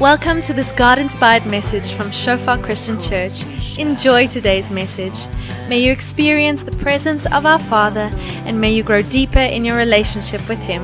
[0.00, 3.44] Welcome to this God inspired message from Shofar Christian Church.
[3.76, 5.28] Enjoy today's message.
[5.68, 8.08] May you experience the presence of our Father
[8.46, 10.80] and may you grow deeper in your relationship with Him.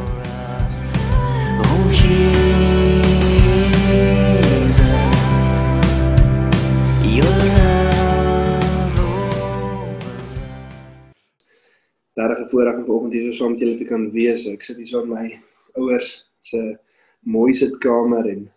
[14.52, 15.40] Ek my
[15.74, 16.76] ouers se
[17.24, 18.55] mooi sitkamer en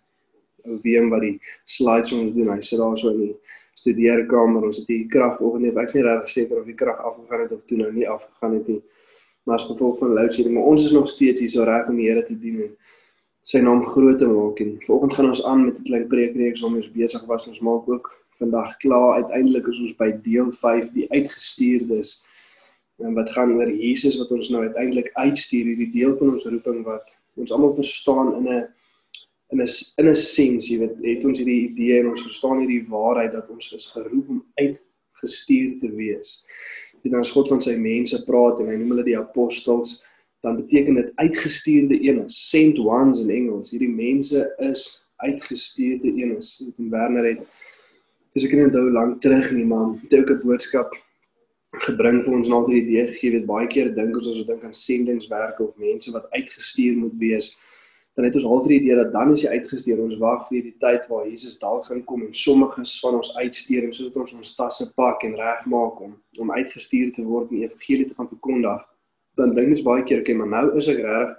[0.84, 2.52] Wiem wat die slides ons doen.
[2.54, 3.36] Hy sit daar so in die
[3.80, 4.68] studeerkamer.
[4.70, 5.74] Ons het hier krag vanoggend nie.
[5.84, 8.72] Ek's nie regtig seker of die krag afgegaan het of toe nou nie afgegaan het
[8.74, 8.80] nie.
[9.48, 11.98] Maar as gevolg van load shedding, maar ons is nog steeds hier so reg om
[11.98, 12.74] die Here te dien en
[13.50, 14.60] sy naam groot te maak.
[14.62, 17.48] En vanoggend gaan ons aan met 'n klein preekreeks waarmee ons besig was.
[17.48, 19.24] Ons maak ook vandag klaar.
[19.24, 22.28] Uiteindelik is ons by deel 5, die uitgestuurdes
[23.00, 26.82] en wat gaan oor Jesus wat ons nou uiteindelik uitstuur hierdie deel van ons roeping
[26.88, 28.68] wat ons almal verstaan in 'n
[29.52, 32.86] in 'n in 'n sens jy weet het ons hierdie idee en ons verstaan hierdie
[32.88, 36.44] waarheid dat ons is geroep om uitgestuur te wees.
[37.02, 40.04] Dit dan as God van sy mense praat en hy noem hulle die apostels
[40.42, 43.72] dan beteken dit uitgestuurde ene sent ones in Engels.
[43.72, 47.42] Hierdie mense is uitgestuurde enes dit in Werner het
[48.34, 50.94] dis ek kan onthou lank terug nie maar het ook 'n boodskap
[51.86, 53.32] gebring vir ons na die idee gegee.
[53.32, 57.18] Weet baie keer dink ons as ons dink aan sendingswerke of mense wat uitgestuur moet
[57.18, 57.58] wees
[58.20, 60.76] dan het ons al vir die dat dan is jy uitgestuur ons wag vir die
[60.84, 64.56] tyd waar Jesus dalk gaan kom en sommiges van ons uitstuur en sodat ons ons
[64.58, 68.84] tasse pak en regmaak om om uitgestuur te word en die evangelie te gaan verkondig
[69.40, 71.38] dan dink ons baie keer okay maar nou is ek reg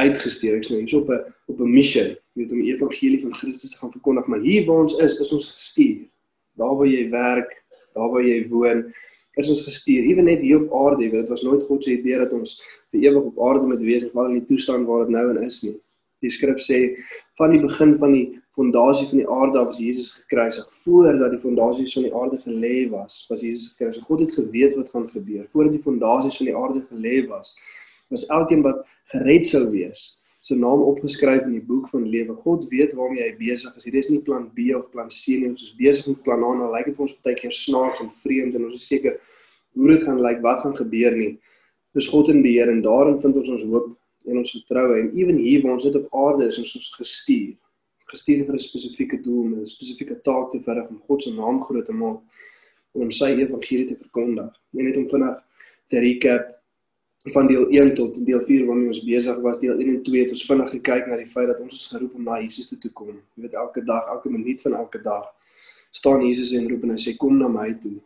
[0.00, 1.20] uitgestuur ek's nou hier op 'n
[1.52, 2.08] op 'n missie
[2.40, 4.26] weet om die evangelie van Christus te gaan verkondig.
[4.26, 6.08] Maar hier waar ons is is ons gestuur.
[6.56, 7.56] Daar waar jy werk
[7.94, 8.84] daar waar jy woon
[9.38, 12.18] is ons gestuur, ewen net hier op aarde, weet dit was nooit God se idee
[12.18, 12.58] dat ons
[12.90, 15.62] vir ewig op aarde moet wees val in die toestand waar dit nou en is
[15.62, 15.76] nie.
[16.20, 16.80] Die skrif sê
[17.40, 18.26] van die begin van die
[18.56, 20.68] fondasie van die aarde is Jesus gekruisig.
[20.84, 24.04] Voordat die fondasies van die aarde gelê was, was Jesus gekruisig.
[24.04, 25.46] God het geweet wat gaan gebeur.
[25.52, 27.54] Voordat die fondasies van die aarde gelê was,
[28.12, 28.82] was elkeen wat
[29.14, 32.34] gered sou wees, se naam opgeskryf in die boek van lewe.
[32.44, 33.86] God weet waarmee hy besig is.
[33.86, 35.50] Hierdie is nie plan B of plan C nie.
[35.52, 36.52] Ons is besig met plan A.
[36.56, 39.18] Nou lyk dit vir ons baie keer snaaks en vreemd en ons is seker
[39.76, 41.34] hoe dit gaan lyk, wat gaan gebeur nie.
[41.96, 43.92] Dis God in beheer en daarin vind ons ons hoop
[44.26, 47.56] en ons vertroue en ewen hier waar ons dit op aarde is, ons is gestuur.
[48.10, 51.86] Gestuur vir 'n spesifieke doel, 'n spesifieke taak te verrig om God se naam groot
[51.86, 52.20] te maak
[52.92, 54.50] om sy evangelie te verkondig.
[54.76, 55.36] En net om vinnig
[55.88, 56.60] te recap
[57.22, 60.30] van deel 1 tot deel 4 waarmee ons besig was, deel 1 en 2 het
[60.30, 62.92] ons vinnig gekyk na die feit dat ons is geroep om na Jesus toe te
[62.92, 63.20] kom.
[63.34, 65.26] Jy weet elke dag, elke minuut van elke dag
[65.90, 67.98] staan Jesus en roep en hy sê kom na my toe.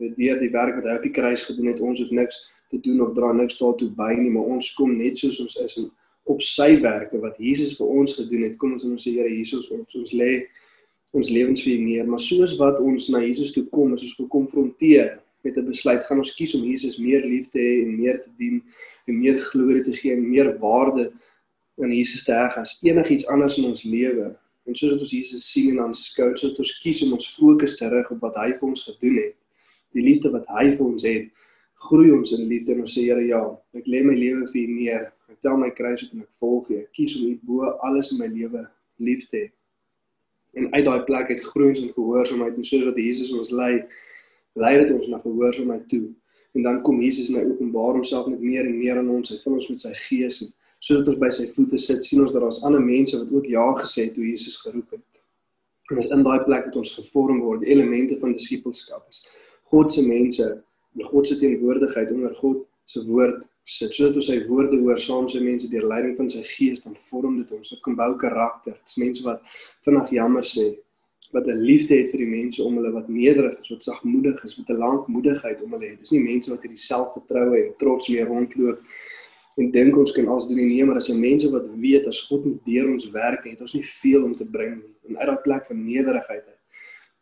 [0.00, 2.80] Weet deur die werk wat hy op die kruis gedoen het, ons hoef niks te
[2.80, 5.90] doen of dra niks daartoe by nie, maar ons kom net soos ons is en
[6.32, 9.30] op sy werke wat Jesus vir ons gedoen het, kom ons en ons sê Here
[9.30, 10.46] Jesus, ons ons lê
[11.12, 14.16] ons lewens vir U neer, maar soos wat ons na Jesus toe kom, is ons
[14.22, 18.22] gekonfronteer met 'n besluit gaan ons kies om Jesus meer lief te hê en meer
[18.22, 18.62] te dien
[19.06, 21.12] en meer glorie te gee en meer waarde
[21.82, 24.36] aan Jesus te heg as enigiets anders in ons lewe.
[24.64, 28.10] En soos ons Jesus sien en aanskou, soos ons kies om ons fokus te rig
[28.10, 29.34] op wat hy vir ons gedoen het,
[29.92, 31.28] die liefde wat hy vir ons het,
[31.86, 33.40] groei ons in liefde en ons sê Here ja,
[33.76, 35.08] ek lê my lewe vir U neer.
[35.32, 36.78] Ek tel my kruis op en ek volg U.
[36.82, 38.64] Ek kies om U bo alles in my lewe
[39.02, 39.50] lief te hê.
[40.58, 43.72] En uit daai plek het groei ons in gehoorsaamheid en soos wat Jesus ons lei,
[44.60, 46.10] lei dit ons na gehoorsaamheid toe.
[46.52, 49.32] En dan kom Jesus en hy openbaar homself net meer en meer aan ons.
[49.32, 52.34] Hy vul ons met sy gees en sodat ons by sy voete sit, sien ons
[52.34, 55.06] dat daar's ander mense wat ook ja gesê het toe Jesus geroep het.
[55.90, 59.24] En dis in daai plek dat ons gevorm word, die elemente van disippelskap is.
[59.72, 60.46] God se mense,
[60.98, 65.28] en God se teenwoordigheid onder God se woord sit sodat ons sy woorde hoor saam
[65.30, 67.70] sy mense deur leiding van sy gees dan vorm dit ons.
[67.70, 68.74] Dit kom bou karakter.
[68.74, 69.42] Dit's mense wat
[69.86, 70.72] vinnig jammer sê,
[71.32, 74.58] wat 'n liefde het vir die mense om hulle wat nederig is, wat sagmoedig is,
[74.58, 75.98] met 'n lankmoedigheid om hulle het.
[76.00, 78.80] Dis nie mense wat hierdie selfvertroue en trots mee rondloop
[79.56, 82.26] en dink ons kan alles doen nie, nee, maar as 'n mense wat weet as
[82.26, 84.94] God nie deur ons werk het ons nie veel om te bring nie.
[85.08, 86.44] En uit daardie plek van nederigheid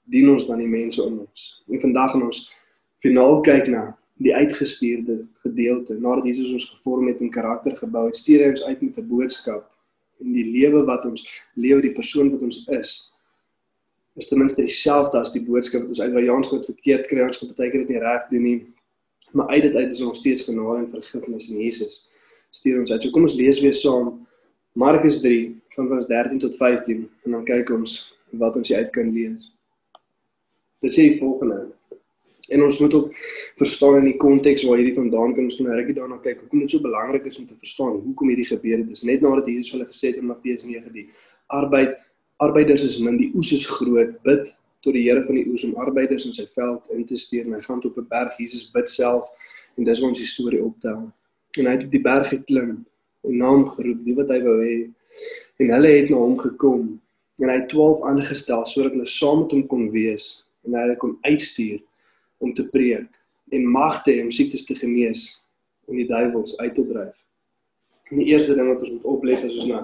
[0.05, 1.63] dien ons dan die mense om ons.
[1.69, 2.60] En vandag gaan ons
[3.05, 3.85] finaal kyk na
[4.21, 8.65] die uitgestuurde gedeelte nadat Jesus ons gevorm het en karakter gebou het, stuur hy ons
[8.65, 9.71] uit met 'n boodskap.
[10.21, 11.25] In die lewe wat ons
[11.55, 13.13] lewe, die persoon wat ons is
[14.17, 17.23] is ten minste dieselfde as die boodskap wat ons uit Jans goed verkeerd kry.
[17.23, 18.67] Ons beteken dit nie reg doen nie
[19.33, 22.11] maar uit dit uit is ons steeds genade en vergifnis in Jesus.
[22.51, 23.03] Stuur ons uit.
[23.03, 24.27] So kom ons lees weer saam
[24.73, 27.99] Markus 3 van vers 13 tot 15 en dan kyk ons
[28.31, 29.51] wat ons uit kan lees.
[30.83, 31.69] Dit sê volgende
[32.51, 33.17] en ons moet ook
[33.63, 36.71] verstaan in die konteks waar hierdie vandaan kom ons kan regtig daarna kyk hoekom dit
[36.71, 39.89] so belangrik is om te verstaan hoekom hierdie gebeur het dis net nadat Jesus hulle
[39.89, 41.09] gesê het in Matteus 9 die
[41.47, 41.99] arbeid
[42.41, 44.15] Arbeiders is min, die oes is groot.
[44.25, 44.47] Bid
[44.81, 47.45] tot die Here van die oes om arbeiders in sy veld in te stuur.
[47.45, 48.39] En hy gaan op 'n berg.
[48.39, 49.29] Jesus bid self
[49.77, 51.13] en dis waar ons die storie optel.
[51.59, 52.87] En hy het op die berg geklim
[53.29, 54.89] en naam geroep, die wat hy wou hê.
[55.59, 57.01] En hulle het na hom gekom
[57.39, 60.97] en hy het 12 aangestel sodat hulle saam met hom kon wees en hy hulle
[60.97, 61.81] kon uitstuur
[62.41, 63.09] om te preek
[63.51, 65.43] en magte om siektes te genees
[65.91, 67.17] en die duiwels uit te dryf.
[68.11, 69.81] En die eerste ding wat ons moet oplet as ons na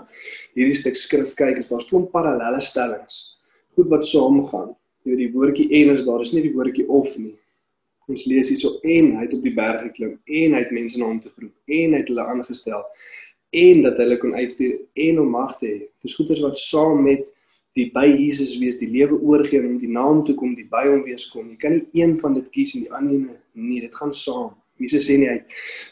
[0.57, 3.37] hierdie stuk skrif kyk, is daar's klomp parallelle stellings.
[3.79, 4.73] Goed wat saamgaan.
[5.05, 7.37] Jy weet die woordjie en is daar, is nie die woordjie of nie.
[8.11, 11.09] Ons lees hierso en hy het op die berg geklim en hy het mense na
[11.11, 12.85] hom toe geroep en hy het hulle aangestel
[13.57, 14.77] en dat hulle kon uitstuur
[15.07, 15.79] en om mag te hê.
[16.03, 17.27] Dis goeders wat saam met
[17.77, 20.87] die by Jesus wees, die lewe oorgee en om die naam toe kom, die by
[20.89, 21.51] hom wees kom.
[21.53, 23.83] Jy kan nie een van dit kies en die ander een nie.
[23.85, 24.55] Dit gaan saam.
[24.81, 25.39] Jesus sê nie hy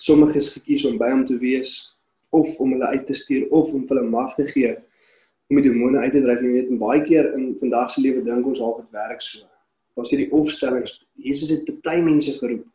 [0.01, 1.77] sommiges gekies om by hom te wees
[2.35, 4.75] of om hulle uit te stuur of om hulle mag te gee
[5.53, 6.41] om die demone uit te dryf.
[6.43, 9.45] Jy weet, baie keer in vandag se lewe dink ons half dit werk so.
[9.95, 10.99] Daar's hierdie opstellings.
[11.21, 12.67] Jesus het baie mense geroep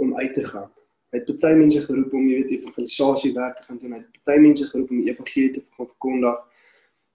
[0.00, 0.68] om uit te gaan.
[1.12, 3.94] Hy het baie mense geroep om, jy weet, evangelisasie werk te gaan doen.
[3.96, 6.40] Hy het baie mense geroep om die evangelie te verkondig.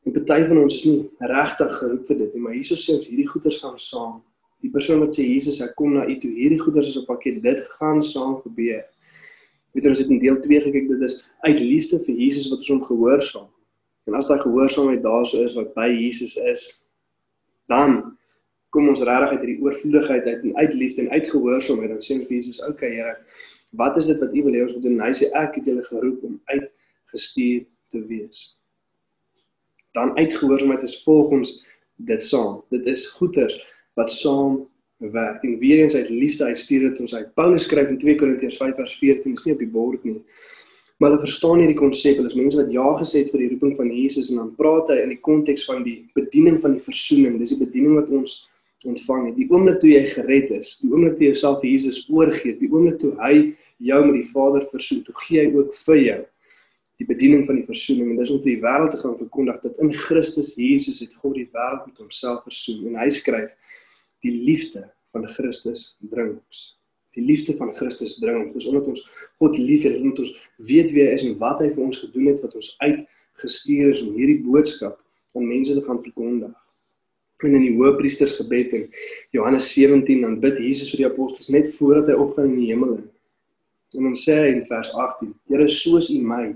[0.04, 3.08] En baie van ons is nie regtig geroep vir dit nie, maar Jesus sê ons
[3.08, 4.18] hierdie goeders gaan saam.
[4.64, 6.32] Die persoon wat sê Jesus, ek kom na U toe.
[6.32, 7.42] Hierdie goeders is op pakket.
[7.44, 8.84] Dit gaan saam gebeur.
[9.74, 11.18] Weet ons het in deel 2 gekyk dit is
[11.48, 13.50] uit liefde vir Jesus wat ons hom gehoorsaam.
[14.08, 16.66] En as daai gehoorsaamheid daar so is wat by Jesus is,
[17.72, 18.18] dan
[18.74, 22.18] kom ons regtig uit hierdie oorvloedigheid uit en uit liefde en uit gehoorsaamheid dan sê
[22.20, 23.16] ons vir Jesus, "Oké okay, Here,
[23.72, 25.66] wat is dit wat U wil hê ons moet doen?" En hy sê, "Ek het
[25.66, 28.63] julle geroep om uitgestuur te wees."
[29.94, 31.62] Dan uitgehoorsaamheid is volgens
[31.96, 32.64] dit saam.
[32.70, 33.60] Dit is goeders
[33.94, 34.64] wat saam
[34.98, 35.44] werk.
[35.44, 37.34] En weer eens uit liefde uit stuur dit ons uit.
[37.34, 40.22] Paulus skryf in 2 Korintiërs 5 vers 14, is nie op die bord nie.
[40.98, 42.18] Maar hulle verstaan nie die konsep.
[42.18, 44.90] Hulle is mense wat ja gesê het vir die roeping van Jesus en dan praat
[44.94, 47.38] hy in die konteks van die bediening van die versoening.
[47.42, 48.38] Dis die bediening wat ons
[48.88, 49.38] ontvang het.
[49.38, 52.70] Die oomblik toe jy gered is, die oomblik toe jy jouself vir Jesus oorgee, die
[52.72, 53.34] oomblik toe hy
[53.84, 56.22] jou met die Vader versoen, toe gee hy ook vir jou
[57.04, 59.80] die bediening van die versoening en dis om vir die wêreld te gaan verkondig dat
[59.84, 63.52] in Christus Jesus het God die wêreld met homself versoen en hy skryf
[64.24, 66.64] die liefde van Christus dring ons.
[67.14, 68.56] Die liefde van Christus dring ons.
[68.56, 69.04] Dis omdat ons
[69.42, 70.34] God liefhet, omdat ons
[70.70, 74.04] weet wie hy is en wat hy vir ons gedoen het wat ons uitgestuur is
[74.08, 75.00] om hierdie boodskap
[75.36, 76.56] aan mense te gaan verkondig.
[77.44, 78.84] En in die Hoëpriestersgebed in
[79.36, 83.02] Johannes 17 dan bid Jesus vir die apostels net voordat hy opgaan in die hemel.
[83.94, 86.54] En dan sê hy in vers 18: Here, soos U my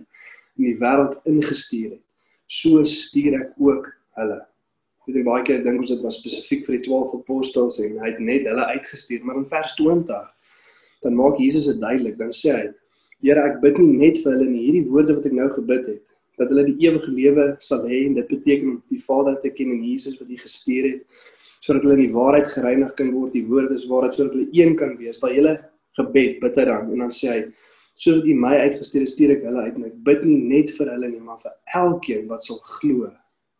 [0.57, 2.03] in die wêreld ingestuur het,
[2.47, 4.39] so stuur ek ook hulle.
[5.07, 8.11] Weet ek baie keer dink ons dit was spesifiek vir die 12 apostels en hy
[8.11, 10.33] het net hulle uitgestuur maar in vers 20
[11.05, 12.17] dan maak Jesus dit duidelik.
[12.19, 12.67] Dan sê hy
[13.25, 14.67] Here ek bid nie net vir hulle nie.
[14.67, 16.03] Hierdie woorde wat ek nou gebid het
[16.37, 19.79] dat hulle die ewige lewe sal hê en dit beteken die Vader te ken en
[19.81, 21.23] Jesus wat hy gestuur het
[21.65, 23.33] sodat hulle in die waarheid gereinig kan word.
[23.33, 25.17] Die woorde is waarheid sodat hulle een kan wees.
[25.23, 25.55] Daai hele
[25.97, 27.39] gebed bid hy dan en dan sê hy
[27.97, 30.91] soos hy my uitgestuur het stuur ek hulle uit en ek bid nie net vir
[30.93, 33.09] hulle nie maar vir elkeen wat sal glo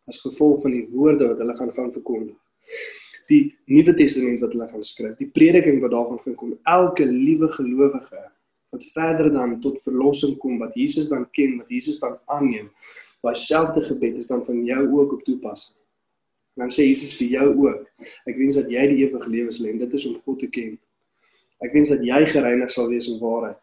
[0.08, 2.36] as gevolg van die woorde wat hulle gaan gaan verkondig.
[3.28, 7.50] Die Nuwe Testament wat hulle gaan skryf, die prediking wat daarvan gaan kom, elke liewe
[7.52, 8.22] gelowige
[8.72, 12.70] wat verder dan tot verlossing kom wat Jesus dan ken, wat Jesus dan aanneem,
[13.24, 15.74] daai selfde gebed is dan van jou ook op toepassing.
[16.56, 17.86] En dan sê Jesus vir jou ook,
[18.28, 20.48] ek wens dat jy die ewige lewe sal hê en dit is om God te
[20.52, 20.76] ken.
[21.64, 23.58] Ek wens dat jy gereinig sal wees in waarheid.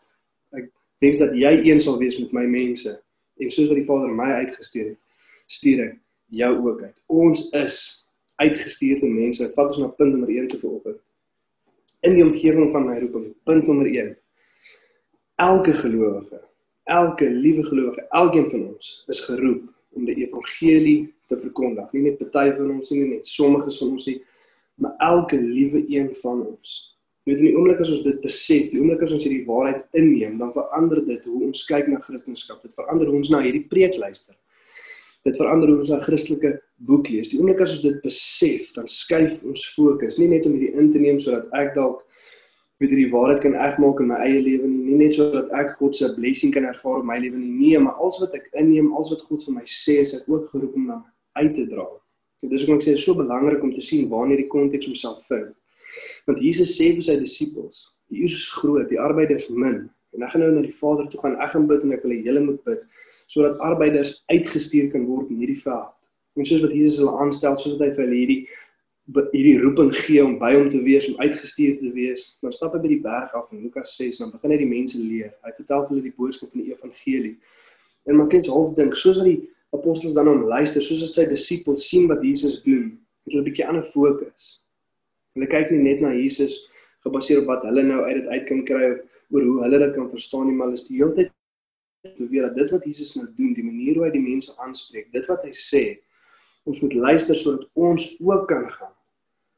[1.03, 2.93] Wens dat jy een sal wees met my mense
[3.35, 4.99] en soos wat die Vader my uitgestuur het,
[5.51, 5.95] stuur ek
[6.33, 7.01] jou ook uit.
[7.11, 9.43] Ons is uitgestuurde mense.
[9.43, 10.97] Dit vat ons na punt nommer 1 te veropen.
[12.05, 14.15] In die omgewing van my roeping, punt nommer 1.
[15.41, 16.41] Elke gelowige,
[16.83, 19.63] elke liewe gelowige, elkeen van ons is geroep
[19.95, 21.91] om die evangelie te verkondig.
[21.91, 24.19] Nie net party van ons nie, nie net sommiges van ons nie,
[24.79, 26.94] maar elke liewe een van ons.
[27.25, 30.37] Weet in die oomblik as ons dit besef, die oomblik as ons hierdie waarheid inneem,
[30.37, 32.59] dan verander dit hoe ons kyk na Christendom.
[32.61, 34.35] Dit verander ons na hierdie preek luister
[35.25, 37.29] dit verander hoe ons 'n Christelike boek lees.
[37.29, 40.91] Die oomblik as ons dit besef, dan skuif ons fokus nie net om hierdie in
[40.91, 42.03] te neem sodat ek dalk
[42.77, 45.95] weet hierdie waarheid kan regmaak in my eie lewe nie, nie net sodat ek God
[45.95, 49.09] se blessing kan ervaar in my lewe nie, nee, maar alles wat ek inneem, alles
[49.09, 51.87] wat God vir my sê, is ek ook geroep om na uit te dra.
[52.43, 54.85] En dis hoekom ek sê dit is so belangrik om te sien waarna hierdie konteks
[54.85, 55.55] homself vind.
[56.25, 59.89] Want Jesus sê vir sy disippels, die uur is groot, die arbeid is min.
[60.15, 62.15] En ek gaan nou na die Vader toe gaan, ek gaan bid en ek wil
[62.15, 62.85] hê julle moet bid
[63.25, 65.89] sodat arbeiders uitgestuur kan word in hierdie veld.
[66.37, 68.41] En soos wat Jesus hulle aanstel, soos wat hy vir hulle hierdie
[69.05, 72.79] hierdie roeping gee om by hom te wees, om uitgestuur te wees, dan stap hy
[72.81, 75.35] by die berg af in Lukas 6 en dan begin hy die mense leer.
[75.45, 77.35] Hy vertel hulle die boodskap van die evangelie.
[78.09, 79.43] En maar kinders half dink, soos wat die
[79.75, 83.49] apostels dan hom luister soos as sy disippels sien wat Jesus doen, het hulle 'n
[83.49, 84.57] bietjie ander fokus.
[85.35, 86.63] Hulle kyk nie net na Jesus
[87.05, 89.03] gebaseer op wat hulle nou uit dit uit kan kry of
[89.35, 92.45] oor hoe hulle dit kan verstaan nie, maar hulle is die hele tyd te weet
[92.47, 95.45] dat dit wat Jesus nou doen, die manier hoe hy die mense aanspreek, dit wat
[95.45, 95.85] hy sê,
[96.65, 98.93] ons moet luister sodat ons ook kan gaan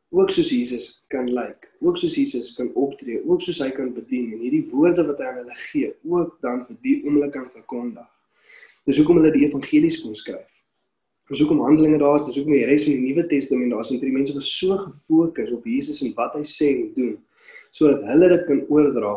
[0.09, 4.31] ook soos Jesus kan lyk, ook soos Jesus kan optree, ook soos hy kan bedien
[4.33, 8.07] en hierdie woorde wat hy aan hulle gee, ook dan vir die oomblik kan verkondig.
[8.87, 10.47] Dis hoekom hulle die evangelies kon skryf.
[11.27, 13.89] Dis hoekom Handelinge daar is, dis hoekom die res van die Nuwe Testament daar is,
[13.91, 17.17] want die mense was so gefokus op Jesus en wat hy sê en doen,
[17.75, 19.15] sodat hulle dit kan oordra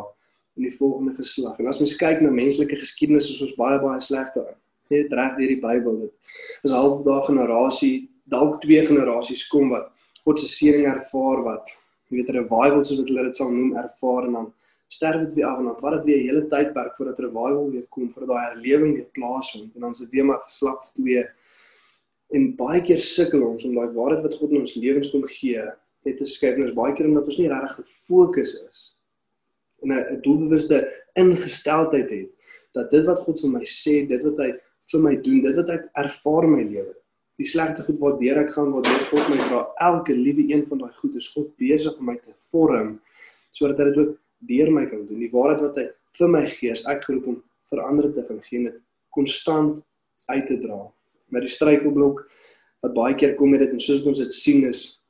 [0.59, 1.59] in die volgende geslag.
[1.63, 4.59] En as mens kyk na menslike geskiedenis, is ons baie baie sleg daarin.
[4.91, 6.37] Net reg deur die Bybel dit.
[6.67, 7.95] Is half daai generasie,
[8.31, 9.91] dalk twee generasies kom wat
[10.25, 11.71] God se seëning ervaar wat
[12.11, 14.53] jy weet 'n revival soos wat hulle dit sal noem ervaar en dan
[14.89, 17.87] sterf dit weer af en dan vat dit weer 'n hele tydperk voordat revival weer
[17.89, 21.25] kom vir daai herlewing weer plaasvind en dan se weer maar geslag 2
[22.37, 25.65] en baie keer sukkel ons om daai waarheid wat God in ons lewens kom gee
[26.07, 28.87] net te skryf en ons baie keer omdat ons nie regtig gefokus is
[29.83, 30.85] en 'n doelbewuste
[31.19, 32.31] ingesteldheid het
[32.75, 34.51] dat dit wat God vir my sê, dit wat hy
[34.91, 36.95] vir my doen, dit wat ek ervaar in my lewe
[37.41, 39.61] die slegte goed waardeur ek gaan waardeur God my dra.
[39.81, 42.99] Elke liewe een van daai goed is God besig om my te vorm
[43.57, 44.11] sodat hy dit ook
[44.51, 45.23] deur my kan doen.
[45.25, 45.87] Die waarheid wat hy
[46.19, 47.39] vir my gee, is ek geroep om
[47.73, 48.77] vir ander te gaan gee en dit
[49.17, 49.81] konstant
[50.29, 50.83] uit te dra.
[51.31, 52.25] Maar die struikelblok
[52.85, 55.01] wat baie keer kom met dit en soos ons dit sien is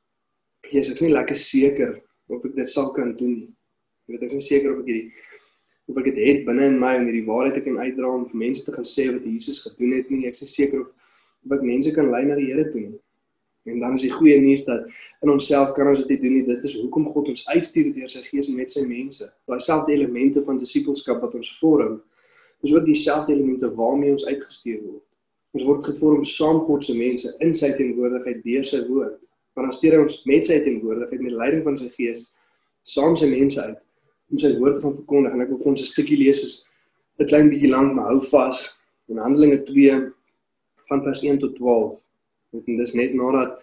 [0.71, 1.97] jy is ek nie lekker seker
[2.31, 3.51] of ek dit sal kan doen nie.
[4.07, 5.11] Jy weet ek is nie seker of ek hierdie
[5.91, 8.43] of ek dit het binne in my om hierdie waarheid te kan uitdra om vir
[8.45, 10.25] mense te gaan sê wat Jesus gedoen het nie.
[10.29, 10.91] Ek is seker of
[11.51, 12.91] wat mense kan lei na die Here toe.
[13.65, 14.87] En dan is die goeie nuus dat
[15.21, 16.45] in onsself kan ons dit doen nie.
[16.47, 19.27] Dit is hoekom God ons uitstuur deur sy Gees met sy mense.
[19.49, 21.99] Daai selfde elemente van disippelskap wat ons vorm,
[22.61, 25.10] is ook dieselfde elemente waarmee ons uitgestuur word.
[25.51, 29.17] Ons word gevorm saam God se mense in sy teenwoordigheid deur sy woord.
[29.55, 32.29] Want dan stuur hy ons met sy teenwoordigheid met leiding van sy Gees
[32.87, 33.79] saam sy mense uit
[34.31, 35.33] om sy woord te verkondig.
[35.35, 36.55] En ek wil vir ons 'n stukkie lees is
[37.19, 38.79] 'n klein bietjie lank, maar hou vas.
[39.09, 40.13] In Handelinge 2
[40.87, 41.99] van vers 1 tot 12.
[42.53, 43.59] En dis net nadat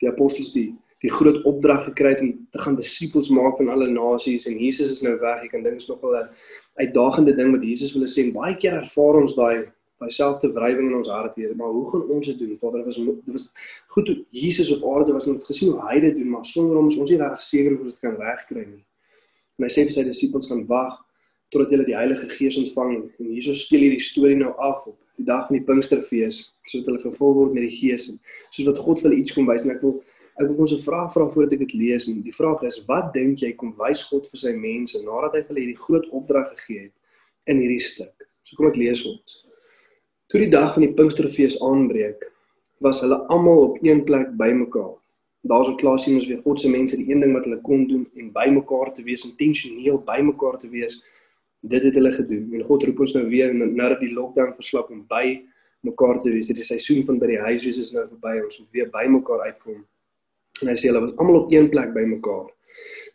[0.00, 3.86] die apostels die die groot opdrag gekry het om te gaan disippels maak van alle
[3.88, 5.46] nasies en Jesus is nou weg.
[5.46, 6.28] Ek kan dink is nog wel 'n
[6.76, 8.32] uitdagende ding wat Jesus wil sê.
[8.32, 12.06] Baie keer ervaar ons daai daai selfde wrywing in ons harte hier, maar hoe gaan
[12.08, 12.54] ons dit doen?
[12.60, 13.50] Vader, was dit was
[13.92, 16.78] goed hoe Jesus op aarde was en het gesien hoe hy dit doen, maar sonder
[16.78, 18.80] hom is ons nie reg seker of ons dit kan regkry nie.
[19.60, 20.96] En hy sê vir sy disippels gaan wag
[21.52, 25.26] totdat hulle die Heilige Gees ontvang en hierso speel hierdie storie nou af op die
[25.28, 26.38] dag van die Pinksterfees
[26.70, 28.16] sodat hulle vervul word met die Gees en
[28.48, 29.68] soos wat God vir hulle iets kom wys.
[29.68, 29.98] En ek wil
[30.40, 32.08] ek wil ons 'n vraag vra voordat ek dit lees.
[32.08, 35.42] En die vraag is wat dink jy kom wys God vir sy mense nadat hy
[35.44, 36.96] vir hulle hierdie groot opdrag gegee het
[37.44, 38.16] in hierdie stuk?
[38.44, 39.49] So kom ek lees ons
[40.30, 42.26] toe die dag van die Pinksterfees aanbreek
[42.86, 44.96] was hulle almal op een plek bymekaar
[45.52, 47.86] daar's 'n klas sien ons weer God se mense die een ding wat hulle kon
[47.88, 51.02] doen en bymekaar te wees intentioneel bymekaar te wees
[51.60, 55.04] dit het hulle gedoen en God roep ons nou weer nadat die lockdown verslap om
[55.08, 55.40] by
[55.80, 56.46] mekaar te wees.
[56.46, 58.36] Dit is seisoen van by die huis wees is nou verby.
[58.44, 59.82] Ons moet weer by mekaar uitkom.
[60.60, 62.50] En hy sê hulle was almal op een plek by mekaar.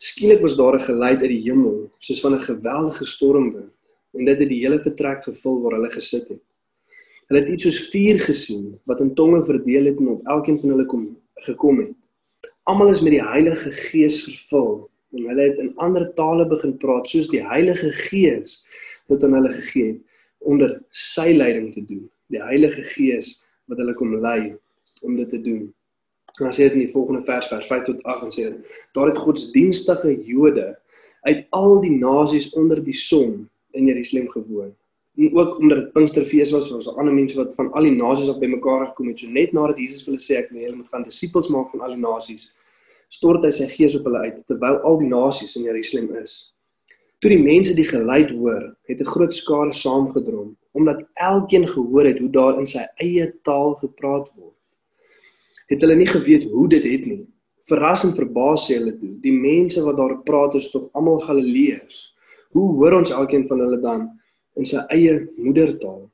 [0.02, 3.72] Skielik was daar 'n geluid uit die hemel, soos van 'n geweldige stormwind,
[4.12, 6.42] en dit het die hele vertrek gevul waar hulle gesit het.
[7.26, 10.74] Hulle het iets soos vuur gesien wat in tonge verdeel het en op elkeen van
[10.74, 11.06] hulle kom
[11.46, 11.94] gekom het.
[12.70, 17.10] Almal is met die Heilige Gees vervul en hulle het in ander tale begin praat
[17.10, 18.60] soos die Heilige Gees
[19.10, 20.02] wat aan hulle gegee het
[20.46, 22.04] onder sy leiding te doen.
[22.30, 24.54] Die Heilige Gees wat hulle kom lei
[25.02, 25.66] om dit te doen.
[26.36, 28.48] En dan sê dit in die volgende vers vers 5 tot 8 en sê
[28.94, 30.74] daar het godsdienstige Jode
[31.26, 34.74] uit al die nasies onder die son in Jerusalem gewoon.
[35.16, 38.28] En ook omdat dit Pinksterfees was, was daar ander mense wat van al die nasies
[38.28, 39.20] op bymekaar gekom het.
[39.20, 41.86] So net nadat Jesus vir hulle sê ek wil julle moet gaan disippels maak van
[41.86, 42.50] al die nasies,
[43.08, 46.36] stort hy sy gees op hulle uit terwyl al die nasies in Jerusalem is.
[47.24, 52.18] Toe die mense die geluid hoor, het 'n groot skare saamgedrom omdat elkeen gehoor het
[52.18, 54.54] hoe daar in sy eie taal gepraat word.
[55.68, 57.24] Het hulle nie geweet hoe dit het nie.
[57.64, 62.12] Verras en verbaas sê hulle toe, die mense wat daar praat is tog almal Galileërs.
[62.52, 64.20] Hoe hoor ons elkeen van hulle dan
[64.56, 66.04] in sy eie moedertaal?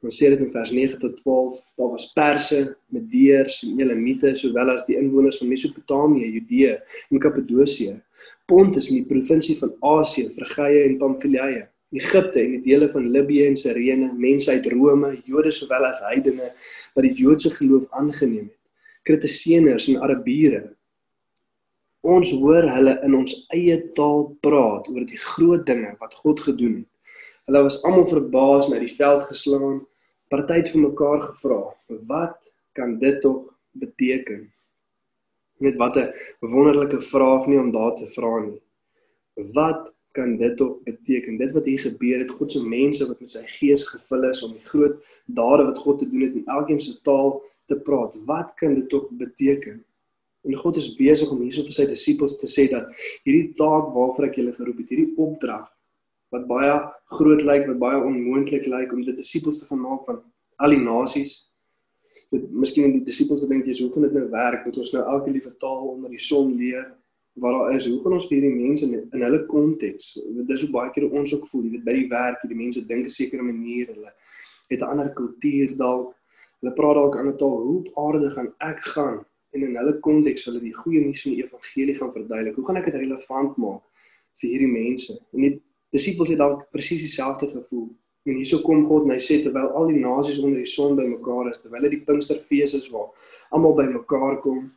[0.00, 2.60] Ons sê dit in vers 9 tot 12, daar was Perse,
[2.94, 6.78] Medeërs en Elamiete sowel as die inwoners van Mesopotamië, Judea
[7.10, 7.92] en Kappadosie,
[8.48, 13.48] Pontus in die provinsie van Asië, Frigië en Pamfilië, Egipte en die dele van Libië
[13.50, 16.48] en Sirene, mense uit Rome, Jode sowel as heidene
[16.94, 18.58] wat die Joodse geloof aangeneem het,
[19.04, 20.62] Kritiseners en Arabiere.
[22.00, 26.78] Ons hoor hulle in ons eie taal praat oor die groot dinge wat God gedoen
[26.80, 26.89] het.
[27.48, 29.80] Hulle was almal verbaas na die veld geslaan
[30.30, 31.60] party het vir mekaar gevra,
[32.06, 32.36] wat
[32.78, 33.48] kan dit tog
[33.82, 34.44] beteken?
[35.58, 38.60] Net wat 'n wonderlike vraag nie om daar te vra nie.
[39.52, 41.36] Wat kan dit tog beteken?
[41.36, 44.52] Dit wat hier gebeur het, God se mense wat met sy gees gevul is om
[44.52, 48.16] die groot dade wat God te doen het in elkeen se taal te praat.
[48.24, 49.84] Wat kan dit tog beteken?
[50.42, 52.88] En God is besig om hierso vir sy disippels te sê dat
[53.24, 55.68] hierdie taak waarvoor ek julle geroep het, hierdie opdrag
[56.30, 56.74] wat baie
[57.16, 60.20] groot lyk, wat baie onmoontlik lyk om die disippels te gaan maak van
[60.62, 61.50] al die nasies.
[62.30, 64.64] Dit miskien die disippels wat dink jy, hoe gaan dit nou werk?
[64.66, 66.86] Moet ons nou elke liewe taal onder die son leer?
[67.40, 70.12] Waar daar is, hoe gaan ons hierdie mense in, in hulle konteks?
[70.38, 72.82] Dit is hoe baie keer ons ook voel, jy weet by die werk, die mense
[72.86, 74.12] dink 'n sekere manier, hulle
[74.70, 76.14] het 'n ander kultuur dalk.
[76.60, 77.58] Hulle praat dalk 'n ander taal.
[77.66, 79.18] Hoe op aarde gaan ek gaan
[79.52, 82.54] en in hulle konteks hulle die goeie nuus van die evangelie gaan verduidelik?
[82.54, 83.82] Hoe gaan ek dit relevant maak
[84.38, 85.18] vir hierdie mense?
[85.32, 87.88] En die disippels het dalk presies dieselfde gevoel.
[88.28, 91.50] En hierso kom God en hy sê terwyl al die nasies onder die son bymekaar
[91.50, 93.08] is, terwyl dit die Pinksterfees is waar
[93.50, 94.68] almal bymekaar kom,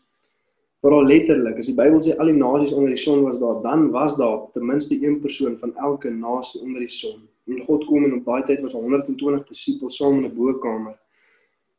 [0.83, 3.85] maar letterlik, as die Bybel sê al die nasies onder die son was daar, dan
[3.93, 7.21] was daar ten minste een persoon van elke nasie onder die son.
[7.47, 10.97] En God kom en op daai tyd was 120 disippels saam in 'n bokamer.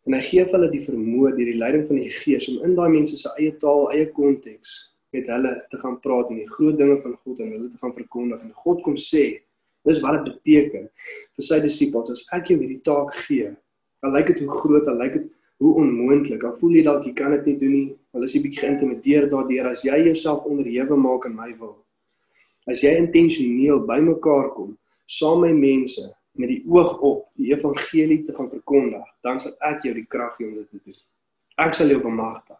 [0.06, 2.74] En hy gee vir hulle die vermoë deur die leiding van die Gees om in
[2.74, 6.78] daai mense se eie taal, eie konteks met hulle te gaan praat en die groot
[6.78, 8.42] dinge van God aan hulle te gaan verkondig.
[8.42, 9.24] En God kom sê,
[9.84, 10.88] Dis wat dit beteken
[11.36, 13.50] vir sy disippels as ek jou hierdie taak gee.
[14.04, 15.26] Al lyk dit hoe groot, al lyk dit
[15.62, 18.42] hoe onmoontlik, al voel jy dalk jy kan dit nie doen nie, al is jy
[18.46, 21.76] bietjie geïntimideer daardeur as jy jouself onderhewe maak aan my wil.
[22.68, 24.72] As jy intentioneel bymekaar kom,
[25.04, 29.84] saam met mense met die oog op die evangelie te gaan verkondig, dan sal ek
[29.86, 31.02] jou die krag gee om dit te doen.
[31.62, 32.58] Ek sal jou bemagtig.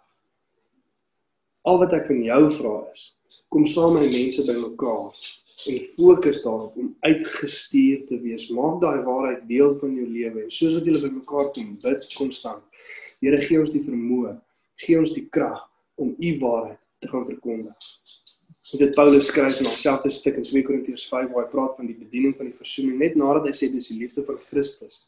[1.64, 3.04] Al wat ek van jou vra is,
[3.48, 5.22] kom saam met mense bymekaar
[5.70, 8.50] en fokus daarop om uitgestuur te wees.
[8.52, 12.04] Maak daai waarheid deel van jou lewe en soos wat jy by mekaar kom bid
[12.18, 12.82] konstant.
[13.24, 14.34] Here gee ons die vermoë,
[14.84, 15.62] gee ons die krag
[15.96, 17.90] om u waarheid te gaan verkondig.
[18.64, 21.88] So dit Paulus skryf in homselfde stuk in 2 Korintiërs 5 waar hy praat van
[21.88, 25.06] die bediening van die versoening net nadat hy sê dis die liefde van Christus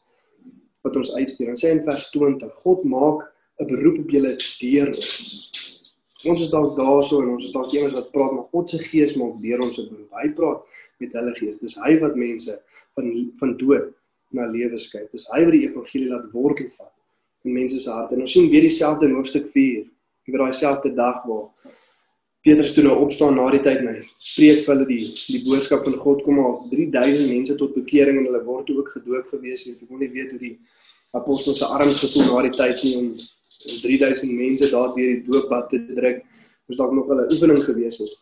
[0.85, 1.53] wat ons uitstuur.
[1.53, 3.27] En sê in vers 20, God maak
[3.61, 5.76] 'n beroep op julle deur ons
[6.31, 9.15] ons is dalk daarso en ons is dalk iemand wat praat maar God se gees
[9.19, 10.19] maak deur ons op beroep.
[10.21, 11.57] Hy praat met hulle gees.
[11.61, 12.59] Dis hy wat mense
[12.97, 13.09] van
[13.41, 13.91] van dood
[14.35, 15.11] na lewe skep.
[15.11, 16.93] Dis hy wat die evangelie laat wortel vat
[17.45, 18.15] in mense se harte.
[18.15, 19.83] En ons sien weer dieselfde in hoofstuk 4.
[20.27, 21.45] Jy weet daai selfde dag waar
[22.47, 25.97] Petrus toe nou opstaan na die tyd net spreek vir hulle die die boodskap van
[25.99, 29.89] God kom al 3000 mense tot bekering en hulle word ook gedoop gewees en ek
[29.89, 30.53] wil nie weet hoe die
[31.19, 33.09] apostels se arms gevoel na die tyd nie om
[33.81, 36.23] 3000 mense daar deur die doopbad te druk.
[36.67, 38.13] Moes dalk nog 'n oefening gewees het.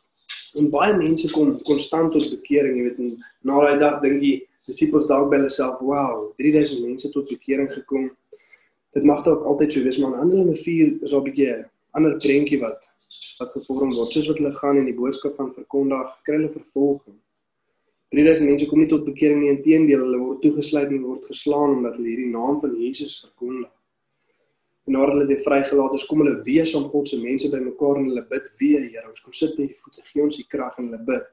[0.56, 4.48] En baie mense kom konstant tot bekering, jy weet, en na daai dag dink die
[4.66, 8.12] disippels dalk by hulle self, "Wow, 3000 mense tot bekering gekom."
[8.94, 12.18] Dit mag dalk altyd so wees, maar in Handelinge 4 is daar 'n bietjie ander
[12.18, 12.80] prentjie wat
[13.40, 14.12] wat gevorm word.
[14.12, 17.18] Soos wat hulle gaan en die boodskap van verkondig, kry hulle vervolging.
[18.14, 21.98] 3000 mense kom nie tot bekering nie, inteendeel, hulle word toegesluit en word geslaan omdat
[21.98, 23.72] hulle hierdie naam van Jesus verkondig.
[24.86, 28.12] En nadat hulle weer vrygelaat is, kom hulle weer saam God se mense bymekaar en
[28.12, 30.92] hulle bid weer, Here, ons kom sit by u voete, gee ons die krag en
[30.92, 31.26] hulle bid.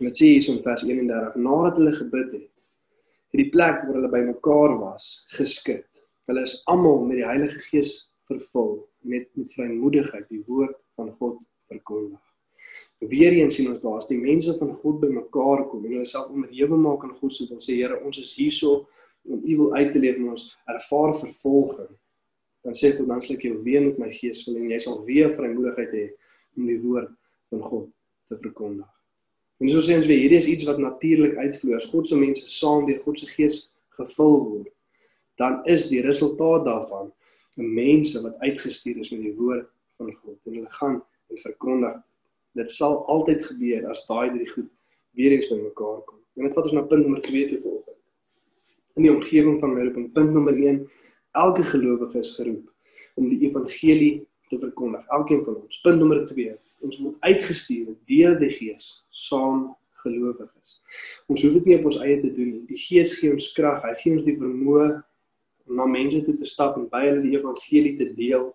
[0.00, 2.50] En dit sê hier in vers 31, nadat hulle gebid het,
[3.32, 5.86] het die plek waar hulle bymekaar was, geskit.
[6.26, 7.94] Hulle is almal met die Heilige Gees
[8.26, 11.38] vervul met met vrymoedigheid die woord van God
[11.70, 12.25] verkondig.
[13.04, 16.78] Weereens sien ons daar as die mense van God bymekaar kom en hulle self onderhewe
[16.80, 18.86] maak aan God se wil sê Here ons is hierso
[19.26, 21.92] om u wil uit te leef en ons ervaar vervolging
[22.66, 25.02] dan sê God dan sal ek jou weer met my gees vul en jy sal
[25.06, 26.06] weer vrymoedigheid hê
[26.56, 27.12] om die woord
[27.52, 27.90] van God
[28.26, 28.88] te verkondig.
[29.62, 32.48] En so sê ons weer hierdie is iets wat natuurlik uitvloei as God se mense
[32.50, 33.60] saam deur God se gees
[34.00, 34.72] gevul word.
[35.40, 37.12] Dan is die resultaat daarvan
[37.56, 39.68] mense wat uitgestuur is met die woord
[40.00, 40.98] van God en hulle gaan
[41.30, 42.02] en verkondig.
[42.56, 44.70] Dit sal altyd gebeur as daai drie goed
[45.16, 46.20] weer eens bymekaar kom.
[46.36, 48.00] En dit vat ons na punt nommer 2 toe volgens.
[48.96, 50.84] In die omgewing van my roeping, punt nommer 1
[51.36, 52.72] elke gelowige is geroep
[53.16, 55.04] om die evangelie te verkondig.
[55.06, 55.80] Elkeen van ons.
[55.84, 56.54] Punt nommer 2.
[56.84, 60.76] Ons word uitgestuur deur die Gees saam gelowiges.
[61.26, 62.64] Ons hoef dit nie op ons eie te doen nie.
[62.68, 63.82] Die Gees gee ons krag.
[63.84, 64.90] Hy gee ons die vermoë
[65.66, 68.50] om na mense toe te stap en by hulle die evangelie te deel.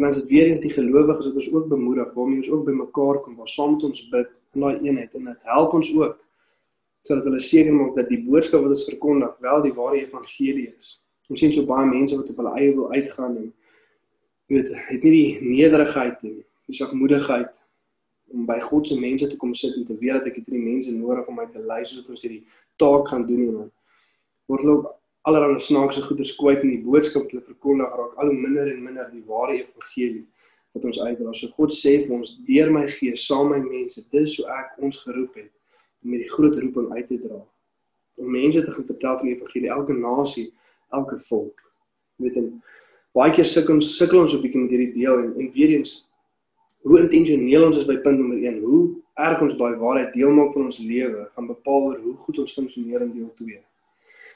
[0.00, 2.64] En dan is dit weer eens die gelowiges wat ons ook bemoedig, waarmee ons ook
[2.64, 6.14] bymekaar kom, waar saam met ons bid in daai eenheid en dit help ons ook
[7.02, 10.94] sodat hulle seker maak dat die boodskap wat ons verkondig wel die ware evangelie is.
[11.28, 13.50] Ons sien so baie mense wat op hulle eie wil uitgaan en
[14.48, 17.52] jy weet, het nie die nederigheid en die sagmoedigheid
[18.32, 20.64] om by God se mense te kom sit en te weet dat ek het hierdie
[20.64, 22.46] mense nodig om my te lei sodat ons hierdie
[22.80, 23.70] taak gaan doen en
[24.48, 24.96] word hulle
[25.28, 28.82] allerlei snaakse goeders kwyt in die boodskap wat hulle verkondig raak al hoe minder en
[28.84, 30.26] minder die ware evangelie
[30.72, 31.32] wat ons uitdra.
[31.34, 35.02] So God sê vir ons deur my gees saam met mense, dis hoe ek ons
[35.04, 35.50] geroep het
[36.00, 37.40] om met die groot roeping uit te dra.
[38.20, 40.46] Om mense te gaan vertel van die evangelie elke nasie,
[40.96, 41.60] elke volk.
[42.20, 42.52] Weet en
[43.16, 46.06] baie keer sukkel ons sukkel ons 'n bietjie met hierdie deel en en weer eens
[46.82, 50.52] hoe intentioneel ons is by punt nommer 1, hoe erg ons daai waarheid deel maak
[50.52, 53.58] van ons lewe, gaan bepaal oor hoe goed ons funksioneer in deel 2.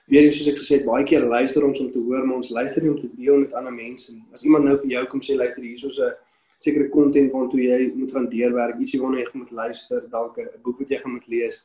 [0.06, 2.50] Weer eens soos ek gesê het, baie keer luister ons om te hoor, maar ons
[2.52, 4.24] luister nie om te deel met ander mense nie.
[4.36, 6.12] As iemand nou vir jou kom sê luister hier is 'n
[6.60, 10.78] sekere konten waartoe jy moet gaan deurwerk, ietsie waarna jy moet luister, dalk 'n boek
[10.80, 11.64] wat jy gaan moet lees.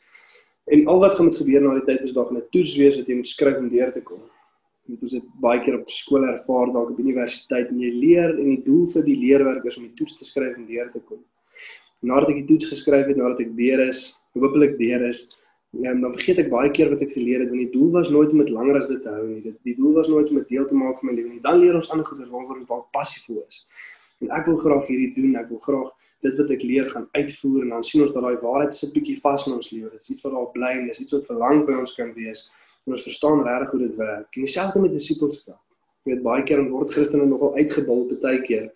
[0.67, 3.07] En al wat gaan met gebeur na die tyd is dalk 'n toets wees wat
[3.07, 4.21] jy moet skryf om deur te kom.
[4.87, 8.63] Dit is baie keer op skool ervaar dalk op universiteit en jy leer en die
[8.63, 11.19] doel vir die leerwerk is om die toets te skryf en deur te kom.
[12.01, 16.13] Nadat ek die toets geskryf het, nadat ek deur is, hopelik deur is, Ja, dan
[16.15, 18.49] vergeet ek baie keer wat ek geleer het want die doel was nooit om dit
[18.49, 19.41] langer as dit te hou nie.
[19.43, 21.41] Dit die doel was nooit om dit deel te maak van my lewe nie.
[21.43, 23.61] Dan leer ons ander goeders waaroor ons dalk passief is.
[24.25, 25.35] En ek wil graag hierdie doen.
[25.39, 25.91] Ek wil graag
[26.25, 29.19] dit wat ek leer gaan uitvoer en dan sien ons dat daai waarheid sit bietjie
[29.21, 29.91] vas in ons lewe.
[29.93, 32.09] Dit is iets wat daar bly en dis iets wat vir lank by ons kan
[32.17, 32.47] wees.
[32.87, 34.27] En ons verstaan regtig hoe dit werk.
[34.33, 35.61] En dieselfde met disipelskap.
[36.03, 38.67] Jy weet baie keer word Christene nogal uitgebul baie keer.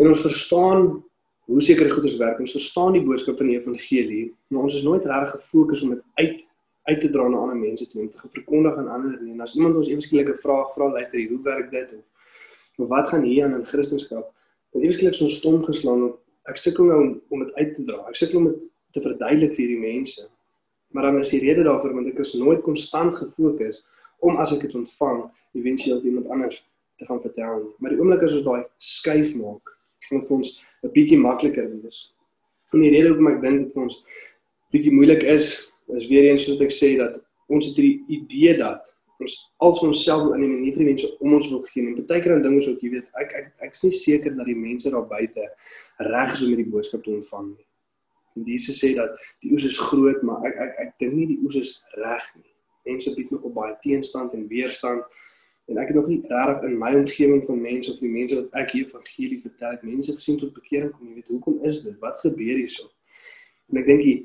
[0.00, 0.90] En ons verstaan
[1.50, 2.38] hoe sekere goeders werk.
[2.42, 6.06] Ons verstaan die boodskap van die evangelie, maar ons is nooit regtig gefokus om dit
[6.22, 6.46] uit
[6.88, 9.34] uit te dra na ander mense toe om te verkondig aan ander nie.
[9.34, 12.04] En as iemand ons ewesklik 'n vraag vra, luister hier, hoe werk dit of,
[12.76, 14.24] of wat gaan hier aan in Christendom?
[14.72, 16.12] Dan ewesklik so stom geslaan.
[16.48, 18.08] Ek sukkel nou om om dit uit te dra.
[18.08, 18.58] Ek sukkel om dit
[18.90, 20.28] te verduidelik vir hierdie mense.
[20.90, 23.84] Maar dan is die rede daarvoor want ek is nooit konstant gefokus
[24.18, 26.64] om as ek dit ontvang, eventueel iemand anders
[26.98, 27.74] te gaan vertel.
[27.78, 29.79] Maar die oomblik as ons daai skuif maak,
[30.10, 32.12] gaan vir ons 'n bietjie makliker wees.
[32.72, 34.04] En die rede hoekom ek dink dit vir ons
[34.72, 37.18] bietjie moeilik is, is weer eens soos ek sê dat
[37.48, 38.86] ons het hierdie idee dat
[39.20, 41.82] ons als ons self wil inneem en nie vir die mense om ons wil gee
[41.82, 41.96] nie.
[41.98, 44.56] Partykeer dan dinge so ek jy weet, ek ek ek is nie seker dat die
[44.56, 45.48] mense daar buite
[46.10, 47.66] reg is om hierdie boodskap te ontvang nie.
[48.38, 51.40] En Jesus sê dat die oes is groot, maar ek ek ek dink nie die
[51.44, 52.48] oes is reg nie.
[52.88, 55.04] Mense bied nog op baie teenstand en weerstand
[55.70, 58.56] en ek het nog nie regtig in my omgewing van mense of die mense wat
[58.58, 61.06] ek hier evangelie vertel het, mense gesien tot bekering kom.
[61.06, 61.94] Jy weet, hoekom is dit?
[62.02, 62.88] Wat gebeur hierso?
[63.70, 64.18] En ek dink die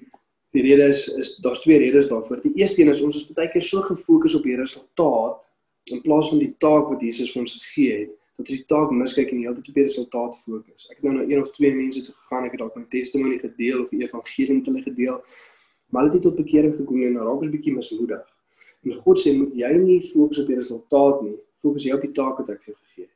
[0.55, 2.39] die rede is is daar's twee redes daarvoor.
[2.41, 5.41] Die eerste een is ons is baie keer so gefokus op die resultaat
[5.91, 8.13] in plaas van die taak wat Jesus vir ons gegee het.
[8.39, 10.87] Dat die taak miskyk en heeltyd op die resultaat fokus.
[10.89, 13.41] Ek het nou na een of twee mense toe gegaan, ek het dalk my testimonie
[13.43, 15.19] gedeel of die evangelie met hulle gedeel.
[15.91, 18.23] Maar hulle het nie tot bekering gekom nie en raak ons bietjie mismoedig.
[18.85, 22.13] En God sê moet jy nie fokus op die resultaat nie, fokus jy op die
[22.13, 23.13] taak wat ek vir jou gegee het.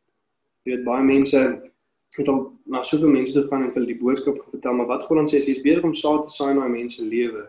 [0.65, 1.43] Jy weet baie mense
[2.17, 5.21] het al na soveel mense toe gaan en hulle die boodskap vertel, maar wat God
[5.21, 7.45] dan sê is jy's besig om saad te saai in daai mense lewe.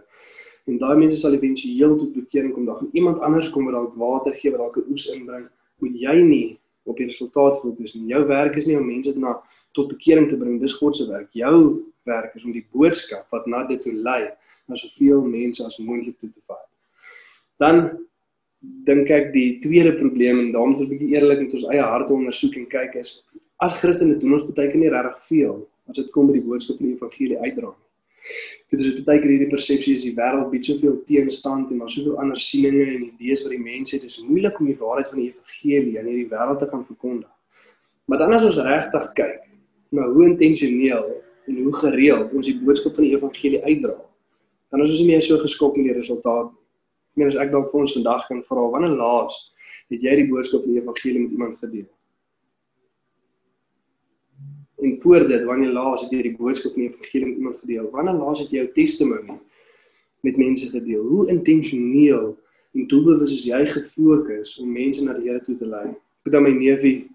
[0.69, 2.83] En daai mense sal eventueel tot bekering kom dag.
[2.93, 5.49] Iemand anders kom wat dalk water gee, wat dalk 'n oes inbring,
[5.81, 8.09] moet jy nie op die resultaat fokus nie.
[8.13, 9.41] Jou werk is nie om mense na
[9.73, 11.29] tot bekering te bring, dis God se werk.
[11.33, 14.31] Jou werk is om die boodskap wat na dit toe lei,
[14.69, 16.69] na soveel mense as moontlik toe te vat.
[17.59, 18.07] Dan
[18.61, 21.83] dink ek die tweede probleem en daarom moet ons 'n bietjie eerlik met ons eie
[21.83, 23.23] harte ondersoek en kyk is
[23.61, 25.57] as Christene doen ons baie keer nie regtig veel
[25.89, 27.89] as dit kom by die boodskap van die evangelie uitdra nie.
[28.71, 32.19] Dit is baie keer hierdie persepsie is die wêreld bied soveel teenstand en maar soveel
[32.23, 35.31] ander sieninge en idees wat die mense het, is moeilik om die waarheid van die
[35.33, 37.33] evangelie aan hierdie wêreld te gaan verkondig.
[38.07, 39.43] Maar dan as ons regtig kyk
[39.97, 41.09] na hoe intentioneel
[41.51, 43.97] en hoe gereeld ons die boodskap van die evangelie uitdra,
[44.71, 46.55] dan is ons nie meer so geskok met die resultate
[47.19, 49.39] meen as ek dalk vir ons vandag kan vra wanneer laas
[49.91, 51.89] het jy die boodskap van die evangelie met iemand gedeel?
[54.81, 57.89] En voor dit, wanneer laas het jy die boodskap van die evangelie met iemand gedeel?
[57.93, 59.41] Wanneer laas het jy jou testimonie
[60.25, 61.03] met mense gedeel?
[61.09, 62.31] Hoe intentioneel
[62.71, 65.89] en doelbewus is jy gefokus om mense na die Here toe te lei?
[65.91, 67.11] Ek het aan my neefie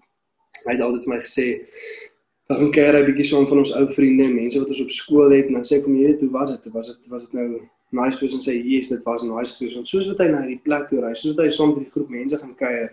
[0.64, 1.46] hy het altyd vir my gesê
[2.46, 5.32] dan gaan kyk hy bietjie saam van ons ou vriende, mense wat ons op skool
[5.34, 6.68] het en dan sê kom jy hoe was dit?
[6.74, 7.48] Was dit was dit nou
[7.96, 11.00] nice person sê yes dit was nice person soos wat hy na hierdie plek toe
[11.02, 12.88] ry soos wat hy saam met die groep mense gaan kuier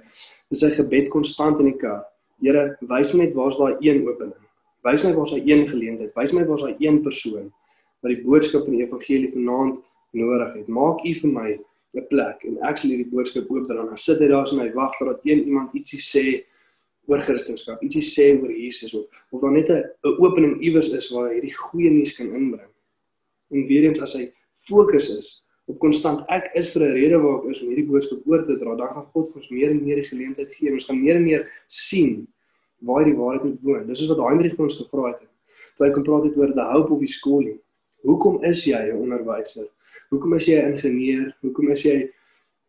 [0.54, 2.04] is sy gebed konstant in die kar.
[2.44, 4.40] Here wys my net waar's daai een opening.
[4.86, 6.12] Wys my waar's daai een geleentheid.
[6.18, 7.52] Wys my waar's daai een persoon
[8.04, 9.78] wat die boodskap van die evangelie vanaand
[10.18, 10.68] nodig het.
[10.68, 11.50] Maak u vir my
[11.94, 14.66] 'n plek en ek sal hierdie boodskap oop dan dan sit hy daar so en
[14.66, 16.26] hy wag totdat een iemand ietsie sê
[17.08, 19.84] oor Christendom ietsie sê oor Jesus of of dan net 'n
[20.20, 22.72] opening iewers is waar hy hierdie goeie nuus kan inbring
[23.52, 24.32] en weer eens as hy
[24.68, 28.28] fokus is op konstant ek is vir 'n rede waar ek is om hierdie boodskap
[28.28, 30.72] oor te dra, dan gaan God vir ons meer en meer die geleentheid gee.
[30.72, 32.28] Ons gaan meer en meer sien
[32.82, 33.88] waar die waarheid moet woon.
[33.88, 35.22] Dis soos wat Heinrich ons gevra het.
[35.78, 37.60] Toe hy kom praat oor the hope of his calling.
[38.04, 39.68] Hoekom is jy 'n onderwyser?
[40.12, 41.36] Hoekom is jy 'n ingenieur?
[41.42, 42.10] Hoekom is jy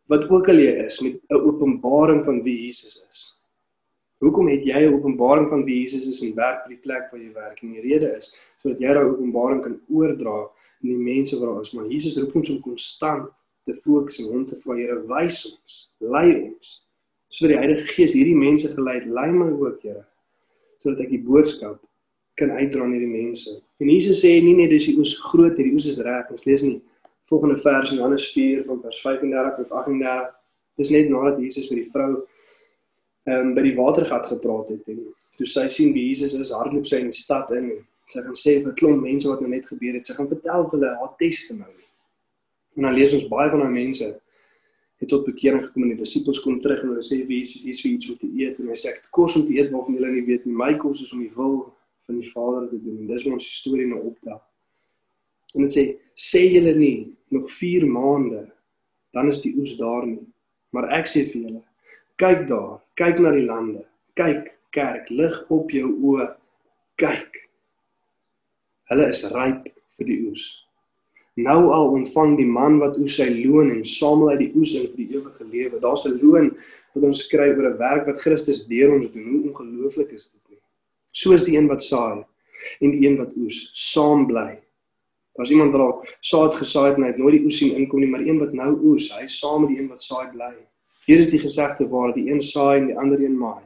[0.07, 3.34] wat ook al jy is met 'n openbaring van wie Jesus is.
[4.23, 7.21] Hoekom het jy 'n openbaring van wie Jesus is en werk by die plek waar
[7.21, 7.63] jy werk?
[7.63, 11.61] En die rede is sodat jy daai openbaring kan oordra aan die mense wat daar
[11.61, 11.73] is.
[11.73, 13.29] Maar Jesus roep ons om konstant
[13.65, 16.85] te fokus en hom te vra, Here, wys ons, lei ons.
[17.27, 20.05] Sodat die Heilige Gees hierdie mense gelei, lei my ook, Here.
[20.79, 21.81] Sodat ek die boodskap
[22.35, 23.61] kan uitdra aan hierdie mense.
[23.79, 26.29] En Jesus sê nie net dis die oes groot, hierdie oes is reg.
[26.31, 26.81] Ons lees nie
[27.31, 30.33] volgende vers in Johannes 4 van vers 35 tot 38.
[30.77, 32.25] Dis net nadat Jesus met die vrou
[33.25, 35.01] ehm um, by die watergat gepraat het en
[35.37, 38.37] toe sy sien wie Jesus is, hardloop sy in die stad in en sy gaan
[38.37, 40.91] sê vir 'n klomp mense wat nou net gebeur het, sy gaan vertel vir hulle
[40.99, 41.89] haar testimonie.
[42.77, 44.07] En dan lees ons baie van daai mense
[44.99, 47.73] het tot bekering gekom en die disippels kom terug en hulle sê wie Jesus hier
[47.73, 49.71] is vir iets om te eet en hy sê ek het kos om te eet
[49.71, 50.55] waarvan julle nie weet nie.
[50.55, 51.73] My kos is om die wil
[52.05, 52.99] van die Vader te doen.
[53.01, 54.41] En dis ons storie nou opdag.
[55.55, 55.83] En dit sê
[56.15, 56.97] sê julle nie
[57.33, 58.45] nog 4 maande
[59.15, 60.21] dan is die oes daar nie.
[60.75, 61.61] Maar ek sê vir julle,
[62.21, 63.85] kyk daar, kyk na die lande.
[64.15, 66.29] Kyk, kerk, lig op jou oë.
[67.01, 67.41] Kyk.
[68.91, 70.45] Hulle is ryp vir die oes.
[71.35, 74.85] Nou al ontvang die man wat oes sy loon en samel uit die oes in
[74.87, 75.79] vir die ewige lewe.
[75.83, 76.55] Daar's 'n loon
[76.93, 79.27] wat ons skryf oor 'n werk wat Christus deur ons doen.
[79.31, 80.59] Hoe ongelooflik is dit nie?
[81.11, 82.23] Soos die een wat saai
[82.79, 84.61] en die een wat oes, saam bly.
[85.35, 87.99] Daar's iemand wat dalk saad gesaai het en hy het nooit die oes sien inkom
[87.99, 90.53] nie, maar een wat nou oes, hy saam met die een wat saai bly.
[91.05, 93.63] Hier is die gesegde waar die een saai en die ander een maai.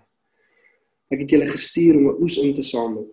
[1.10, 3.08] Ek het julle gestuur om 'n oes in te samel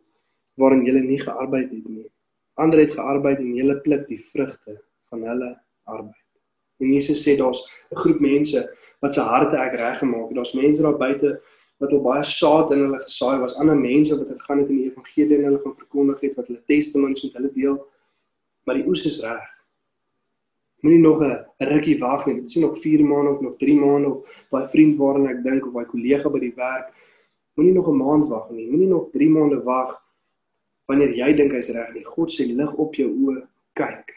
[0.59, 2.11] waarin julle nie gearbeid het nie.
[2.55, 6.27] Ander het gearbeid en julle pluk die vrugte van hulle arbeid.
[6.81, 7.63] En Jesus sê daar's
[7.93, 8.61] 'n groep mense
[9.01, 10.35] wat se harte ek reggemaak het.
[10.35, 11.41] Daar's mense daar buite
[11.79, 13.59] wat al baie saad in hulle gesaai was.
[13.59, 16.65] Ander mense wat gegaan het in die evangelie en hulle gaan verkondig het wat hulle
[16.65, 17.87] testimonies met hulle deel
[18.65, 19.56] maar die oes is reg.
[20.87, 22.35] Moenie nog 'n rukkie wag nie.
[22.35, 25.67] Dit is nog 4 maande of nog 3 maande of daai vriend waaraan ek dink
[25.67, 26.93] of daai kollega by die werk.
[27.55, 28.71] Moenie nog 'n maand wag nie.
[28.71, 30.03] Moenie nog 3 maande wag
[30.87, 32.05] wanneer jy dink hy's reg nie.
[32.05, 34.15] God sê lig op jou oë, kyk.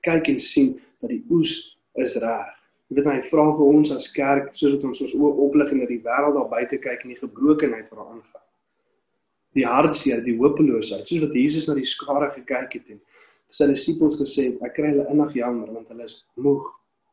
[0.00, 2.50] Kyk en sien dat die oes is reg.
[2.88, 5.78] Jy weet hy vra vir ons as kerk soos wat ons ons oë oplig en
[5.78, 8.44] na die wêreld daar buite kyk en die gebrokenheid wat daar aangaan.
[9.52, 13.00] Die hartseer, die hopeloosheid, soos wat Jesus na die skare gekyk het en
[13.48, 16.66] sy disippels gesê ek kry hulle innig jammer want hulle is moeg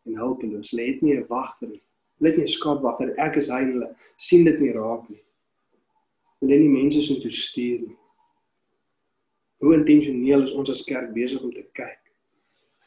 [0.06, 0.72] en hulpeloos.
[0.72, 1.82] Hulle het nie 'n wagter nie.
[2.20, 3.14] Hulle het nie 'n skaapwagter.
[3.18, 5.24] Ek is hy en hulle sien dit nie raak nie.
[6.42, 7.98] Hulle nie mense so toe stuur nie.
[9.60, 12.00] Hoe intentioneel is ons as kerk besig om te kyk?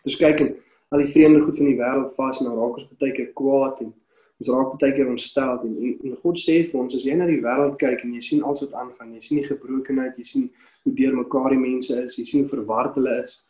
[0.05, 0.51] Ons kyk en
[0.93, 3.81] al die vreemde goed van die wêreld vas en dan raak ons baie keer kwaad
[3.81, 3.95] en
[4.41, 7.29] ons raak baie keer ontstel en, en en God sê vir ons as jy na
[7.29, 10.49] die wêreld kyk en jy sien alles wat aangaan, jy sien die gebrokenheid, jy sien
[10.85, 13.41] hoe deurmekaar die mense is, jy sien hoe verward hulle is.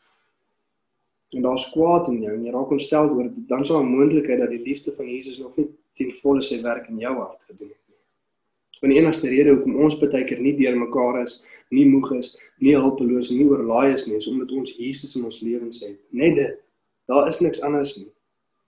[1.35, 4.39] En daar's kwaad in jou en jy raak ontstel oor dit, dan sou 'n moontlikheid
[4.39, 7.69] dat die liefde van Jesus nog nie ten volle sy werk in jou hart gedoen
[7.69, 8.01] het nie.
[8.81, 12.77] Want die enigste rede hoekom ons baie keer nie deurmekaar is, nie moeg is, nie
[12.77, 15.99] hulpeloos en nie oorlaai is nie, is omdat ons Jesus in ons lewens het.
[16.11, 16.63] Net dit.
[17.07, 18.11] Daar is niks anders nie.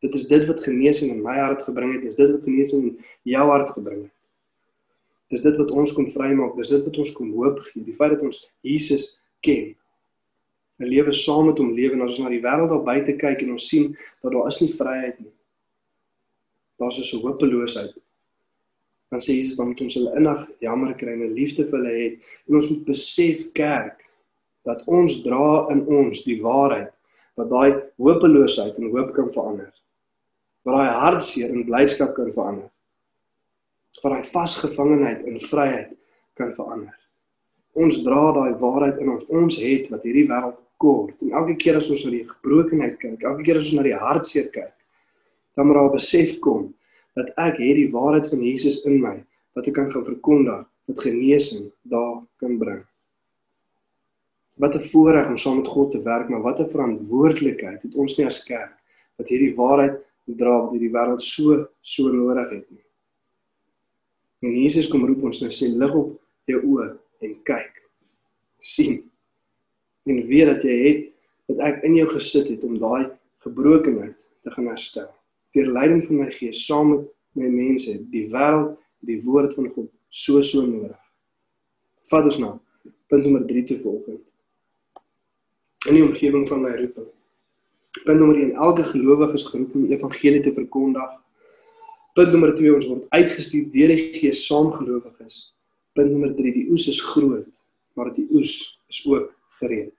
[0.04, 2.98] Dit is dit wat genesing in my hart gebring het, is dit wat genesing in
[3.22, 4.14] jou hart gebring het.
[5.28, 8.14] Dis dit wat ons kom vrymaak, dis dit wat ons kom hoop gee, die feit
[8.14, 9.74] dat ons Jesus ken.
[10.78, 13.42] 'n Lewe saam met hom lewe en as ons na die wêreld daar buite kyk
[13.42, 13.90] en ons sien
[14.22, 15.32] dat daar is nie vryheid nie.
[16.78, 17.94] Daar's so 'n hopeloosheid.
[19.11, 21.94] Dan sê Jesus dan moet ons hulle innig jammer kry en 'n liefde vir hulle
[21.98, 22.08] hê
[22.46, 24.04] en ons moet besef kerk
[24.64, 26.92] dat ons dra in ons die waarheid
[27.37, 29.72] wat daai hopeloosheid in hoop kan verander.
[30.68, 32.68] Wat daai hartseer in blydskap kan verander
[34.02, 35.92] wat daai vasgevangenheid in vryheid
[36.38, 36.94] kan verander.
[37.78, 39.26] Ons dra daai waarheid in ons.
[39.26, 41.14] Ons het wat hierdie wêreld kort.
[41.22, 43.96] En elke keer as ons na die gebrokenheid kyk, elke keer as ons na die
[43.98, 44.74] hartseer kyk,
[45.59, 46.68] dan moet daar besef kom
[47.18, 49.16] dat ek het die waarheid van Jesus in my
[49.59, 52.85] wat ek kan gaan verkondig, wat genesing daar kan bring.
[54.59, 58.16] Wat 'n voorreg om saam met God te werk, maar wat 'n verantwoordelikheid het ons
[58.18, 58.74] nie as kerk
[59.18, 59.98] wat hierdie waarheid
[60.37, 62.85] dra wat hierdie wêreld so so nodig het nie.
[64.45, 66.14] En Jesus kom roep ons nou sê lig op
[66.51, 66.88] jou oë
[67.27, 67.75] en kyk.
[68.59, 69.05] sien.
[70.03, 71.05] En weet dat jy het
[71.47, 73.07] dat ek in jou gesit het om daai
[73.45, 75.07] gebrokenheid te gaan herstel.
[75.55, 77.07] Deur leiding van my Gees saam met
[77.38, 78.75] my mense, die wêreld,
[79.07, 80.99] die woord van God so so nodig.
[82.11, 82.57] Vat ons nou
[83.09, 84.11] punt nommer 3 te volg.
[85.87, 87.09] In die omgewing van my roeping.
[88.05, 91.16] Punt nommer 1: Elke gelowige is geroep om die evangelie te verkondig
[92.18, 95.37] Punt nommer 2 ons word uitgestuur deur die Gees saamgelowiges.
[95.94, 97.53] Punt nommer 3 die oes is groot,
[97.94, 98.55] maar die oes
[98.90, 99.29] is ook
[99.61, 99.92] gereed.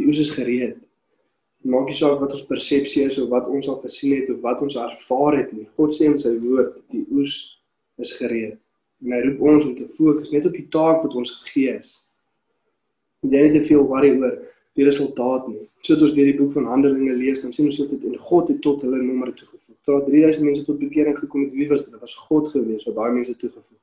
[0.00, 0.78] Die oes is gereed.
[1.68, 4.64] Maak nie saak wat ons persepsie is of wat ons al gesien het of wat
[4.64, 5.66] ons ervaar het nie.
[5.76, 7.36] God sê in sy woord, die oes
[8.00, 8.56] is gereed.
[9.04, 11.98] En hy roep ons om te fokus net op die taak wat ons gegee is.
[13.20, 14.40] Moet jy nie te veel worry oor
[14.76, 15.64] die resultaat nie.
[15.80, 18.50] So as ons deur die boek van Handelinge lees, dan sien ons dit en God
[18.52, 19.78] het tot hulle nommer toegevoeg.
[19.86, 21.54] Tot 3000 mense tot bekering gekom het.
[21.54, 21.94] Wie was dit?
[21.94, 23.82] Dit was God gewees wat daai mense toegevoeg het.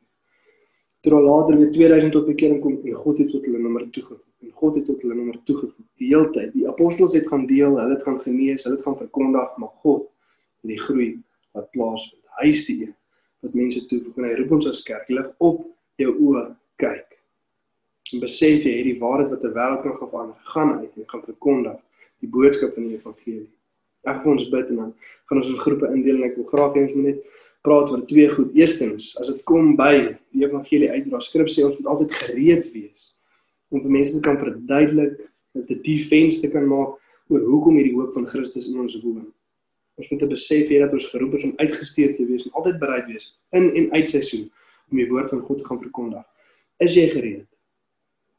[1.03, 4.27] Terwyl later weer 2000 tot bekering kom en God het tot hulle nommer toegevoeg.
[4.43, 5.87] En God het tot hulle nommer toegevoeg.
[6.01, 8.99] Die hele tyd, die apostels het gaan deel, hulle het gaan genees, hulle het gaan
[8.99, 10.05] verkondig, maar God
[10.61, 11.09] het die groei
[11.55, 12.21] wat plaasvind.
[12.41, 12.93] Hy is die een
[13.43, 15.65] wat mense toevoeg en hy roep ons as kerk, lig op
[15.99, 16.45] jou oë,
[16.81, 17.12] kyk.
[18.13, 21.77] En besef jy hierdie waarheid wat 'n wêreld kan verander, gaan uit en gaan verkondig
[22.21, 23.49] die boodskap van die evangelie.
[24.03, 24.93] Ek wil ons bid en dan
[25.25, 27.19] gaan ons in groepe indeel en ek wil graag hê ons moet net
[27.63, 28.55] praat oor twee goed.
[28.55, 29.93] Eerstens, as dit kom by
[30.31, 33.13] die evangelie uitdra, skrif sê ons moet altyd gereed wees
[33.73, 35.15] om vir mense te kan verduidelik,
[35.53, 36.99] dat dit die venster kan maak
[37.31, 39.31] oor hoekom hierdie hoop van Christus in ons woon.
[39.97, 43.09] Ons moet besef hê dat ons geroep is om uitgestuur te wees en altyd bereid
[43.09, 44.45] wees in en uit seisoen
[44.91, 46.23] om die woord van God te gaan verkondig.
[46.81, 47.47] Is jy gereed?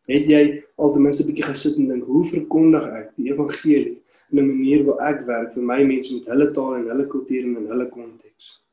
[0.09, 0.43] Het jy
[0.77, 3.97] al ten minste 'n bietjie gesit en dink, hoe verkondig ek die evangelie
[4.31, 7.45] in 'n manier waar ek werk vir my mense met hulle taal en hulle kultuur
[7.45, 8.65] en hulle konteks?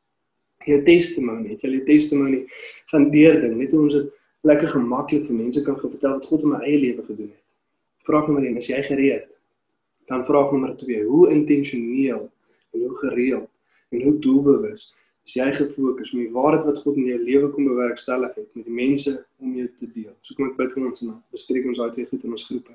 [0.65, 2.41] jou testimony, het jy jou testimony
[2.91, 4.09] gaan deurding, net hoe ons dit
[4.47, 7.43] lekker gemaklik vir mense kan vertel wat God in my eie lewe gedoen het.
[8.07, 9.27] Vraag nommer 1, is jy gereed?
[10.09, 12.23] Dan vraag nommer 2, hoe intentioneel
[12.73, 13.49] en hoe gereeld
[13.91, 14.91] en hoe doelbewus
[15.25, 18.65] is jy gefokus op die waarheid wat God in jou lewe kom bewerkstellig het met
[18.65, 20.13] die mense om jou te deel.
[20.21, 22.73] So kom ek bid vir ons en bespreek ons daai goed in ons groepe.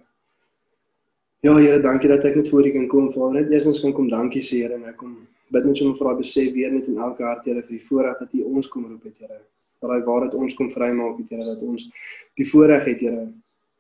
[1.45, 3.43] Ja Here, dankie dat ek net voor U kan kom, Vader.
[3.43, 5.17] Net eerstens kan kom dankie sê Here en ek kom
[5.55, 8.33] bid net vir daai besef weer net in elke hart Here vir die voorreg dat
[8.35, 9.41] U ons kom roep het Here.
[9.83, 11.91] Dat daai waarheid ons kom vrymaak het Here dat ons
[12.39, 13.27] die voorreg het Here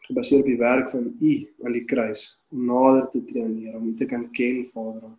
[0.07, 1.33] gebaseer op die werk van U
[1.65, 5.15] aan die kruis om nader te tree aan Here om U te kan ken Vader.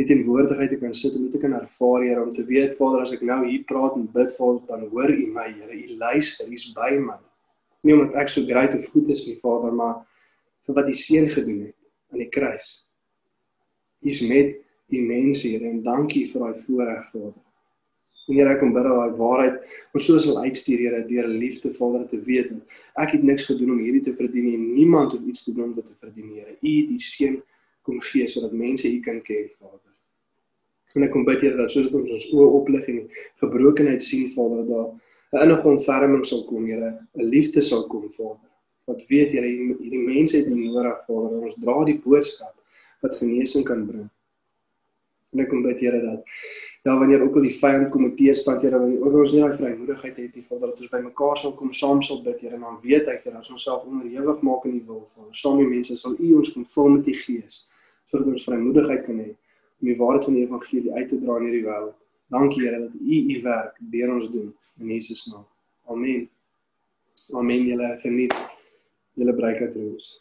[0.00, 2.78] Net in woordigheid te kan sit om U te kan ervaar Here om te weet
[2.78, 5.76] Vader as ek nou hier praat en bid Vader dan hoor U my Here.
[5.76, 7.18] U luister, U's by my.
[7.84, 9.98] Nie omdat ek so groot of goed is nie Vader, maar
[10.64, 11.76] vir wat U seun gedoen het
[12.14, 12.70] aan die kruis.
[14.00, 14.56] U is met
[14.90, 17.36] die mense hier en dankie vir daai voorreg Vader.
[18.30, 22.08] Here ek kom bid dat daai waarheid ons so sal uitstuur Here deur liefde Vader
[22.08, 22.56] te weet
[22.96, 25.76] ek het niks gedoen om hierdie te verdien nie niemand het iets te doen om
[25.76, 27.40] dit te verdien Here u het die seën
[27.86, 29.89] kom gee sodat mense u kan ken Vader.
[30.94, 33.02] En ek kom bid Here dat soos ons ons oë oplig en
[33.42, 34.94] gebrokenheid sien Vader dat
[35.32, 38.50] 'n innige ontferming sal kom Here 'n liefde sal kom Vader.
[38.86, 42.54] Wat weet Here hierdie mense het nodig Vader ons dra die boodskap
[43.02, 44.10] wat genesing kan bring.
[45.32, 46.24] En ek kom bid Here dat
[46.82, 49.56] ja wanneer ook al die vyand kom te stand Here wanneer ook ons nie daai
[49.56, 52.78] vrymoedigheid het nie Vader dat ons bymekaar sal kom saam sal bid Here en dan
[52.82, 55.96] weet ek Here as ons self onderhewig maak in die wil van saam die mense
[55.96, 57.68] sal U ons kom vul met die Gees
[58.10, 59.36] sodat ons vrymoedigheid kan hê
[59.80, 61.96] om die waarheid van die evangelie uit te dra in hierdie wêreld.
[62.30, 65.46] Dankie Here dat U U werk deur ons doen in Jesus naam.
[65.90, 66.28] Amen.
[67.34, 67.66] Amen.
[67.66, 68.34] Julle geniet
[69.18, 70.12] julle breek uit rus.